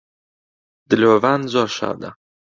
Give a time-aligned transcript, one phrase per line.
[0.89, 2.09] دلۆڤان زۆر شادە